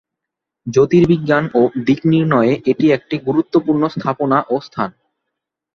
[0.67, 4.89] জ্যোতির্বিজ্ঞান ও দিক নির্ণয়ে এটি একটি গুরুত্বপূর্ণ স্থাপনা ও স্থান।